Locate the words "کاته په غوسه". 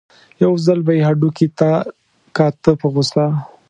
2.37-3.25